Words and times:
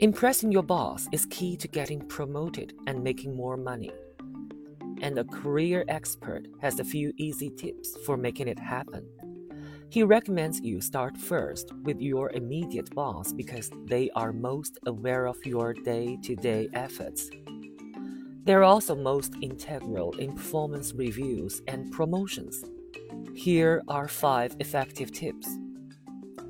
Impressing 0.00 0.50
your 0.50 0.62
boss 0.62 1.06
is 1.12 1.26
key 1.26 1.58
to 1.58 1.68
getting 1.68 2.00
promoted 2.00 2.72
and 2.86 3.04
making 3.04 3.36
more 3.36 3.58
money. 3.58 3.92
And 5.02 5.18
a 5.18 5.24
career 5.24 5.84
expert 5.88 6.46
has 6.62 6.80
a 6.80 6.84
few 6.84 7.12
easy 7.18 7.50
tips 7.50 7.98
for 8.06 8.16
making 8.16 8.48
it 8.48 8.58
happen. 8.58 9.06
He 9.90 10.02
recommends 10.02 10.62
you 10.62 10.80
start 10.80 11.18
first 11.18 11.74
with 11.82 12.00
your 12.00 12.30
immediate 12.30 12.94
boss 12.94 13.34
because 13.34 13.70
they 13.88 14.08
are 14.16 14.32
most 14.32 14.78
aware 14.86 15.26
of 15.26 15.36
your 15.44 15.74
day 15.74 16.16
to 16.22 16.34
day 16.34 16.70
efforts. 16.72 17.28
They're 18.44 18.64
also 18.64 18.94
most 18.94 19.34
integral 19.42 20.16
in 20.16 20.32
performance 20.32 20.94
reviews 20.94 21.60
and 21.68 21.92
promotions. 21.92 22.64
Here 23.34 23.82
are 23.86 24.08
five 24.08 24.56
effective 24.60 25.12
tips. 25.12 25.46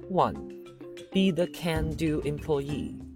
1. 0.07 0.64
Be 1.12 1.32
the 1.32 1.48
can 1.48 1.91
do 1.95 2.21
employee. 2.21 3.10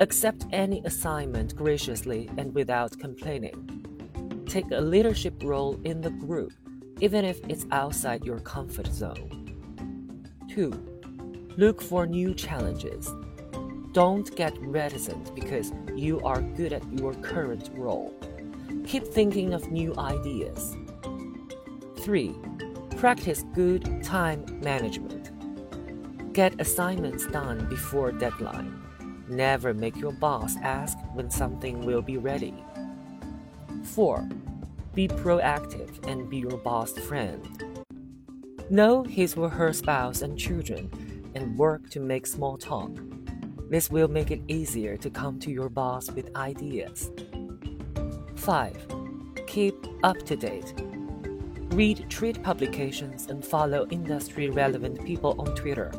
Accept 0.00 0.46
any 0.50 0.82
assignment 0.84 1.54
graciously 1.54 2.28
and 2.36 2.52
without 2.52 2.98
complaining. 2.98 4.44
Take 4.48 4.70
a 4.72 4.80
leadership 4.80 5.34
role 5.42 5.80
in 5.84 6.00
the 6.00 6.10
group, 6.10 6.52
even 7.00 7.24
if 7.24 7.40
it's 7.48 7.64
outside 7.70 8.24
your 8.24 8.40
comfort 8.40 8.88
zone. 8.88 10.34
2. 10.50 10.72
Look 11.56 11.80
for 11.80 12.06
new 12.06 12.34
challenges. 12.34 13.08
Don't 13.92 14.34
get 14.34 14.58
reticent 14.60 15.32
because 15.36 15.72
you 15.94 16.20
are 16.22 16.42
good 16.42 16.72
at 16.72 16.82
your 16.92 17.14
current 17.14 17.70
role. 17.74 18.12
Keep 18.84 19.06
thinking 19.06 19.54
of 19.54 19.70
new 19.70 19.94
ideas. 19.96 20.76
3. 22.00 22.34
Practice 22.96 23.44
good 23.54 24.02
time 24.02 24.44
management. 24.60 25.30
Get 26.32 26.60
assignments 26.60 27.28
done 27.28 27.68
before 27.68 28.10
deadline. 28.10 28.83
Never 29.28 29.72
make 29.72 29.96
your 29.96 30.12
boss 30.12 30.56
ask 30.62 30.98
when 31.14 31.30
something 31.30 31.84
will 31.86 32.02
be 32.02 32.18
ready. 32.18 32.54
4. 33.84 34.28
Be 34.94 35.08
proactive 35.08 36.06
and 36.06 36.28
be 36.28 36.38
your 36.38 36.58
boss' 36.58 36.98
friend. 36.98 37.64
Know 38.70 39.02
his 39.02 39.34
or 39.34 39.48
her 39.48 39.72
spouse 39.72 40.22
and 40.22 40.38
children 40.38 40.90
and 41.34 41.58
work 41.58 41.90
to 41.90 42.00
make 42.00 42.26
small 42.26 42.56
talk. 42.56 42.90
This 43.70 43.90
will 43.90 44.08
make 44.08 44.30
it 44.30 44.42
easier 44.46 44.96
to 44.98 45.10
come 45.10 45.38
to 45.40 45.50
your 45.50 45.68
boss 45.68 46.10
with 46.10 46.34
ideas. 46.36 47.10
5. 48.36 48.86
Keep 49.46 49.86
up 50.02 50.18
to 50.26 50.36
date. 50.36 50.74
Read 51.70 52.06
trade 52.08 52.42
publications 52.42 53.26
and 53.26 53.44
follow 53.44 53.86
industry 53.90 54.50
relevant 54.50 55.04
people 55.04 55.34
on 55.38 55.54
Twitter. 55.54 55.90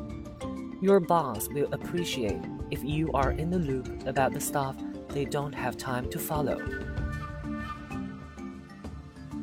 Your 0.82 1.00
boss 1.00 1.50
will 1.50 1.68
appreciate 1.74 2.42
if 2.72 2.84
you 2.84 3.12
are 3.14 3.32
in 3.32 3.50
the 3.50 3.60
loop 3.60 4.08
about 4.08 4.34
the 4.34 4.40
stuff 4.42 4.76
they 5.10 5.26
don't 5.26 5.54
have 5.54 5.78
time 5.78 6.10
to 6.10 6.20
follow. 6.20 6.85